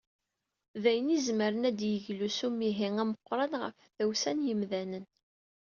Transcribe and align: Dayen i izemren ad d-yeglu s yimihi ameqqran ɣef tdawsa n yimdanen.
Dayen 0.83 1.07
i 1.09 1.13
izemren 1.17 1.67
ad 1.69 1.75
d-yeglu 1.79 2.27
s 2.35 2.37
yimihi 2.43 2.87
ameqqran 3.03 3.53
ɣef 3.61 3.75
tdawsa 3.85 4.31
n 4.33 4.45
yimdanen. 4.47 5.05